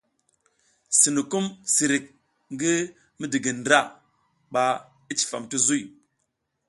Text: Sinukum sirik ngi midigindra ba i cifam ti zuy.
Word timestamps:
Sinukum 0.99 1.45
sirik 1.73 2.05
ngi 2.53 2.73
midigindra 3.19 3.79
ba 4.53 4.63
i 5.11 5.13
cifam 5.19 5.43
ti 5.49 5.57
zuy. 5.65 5.83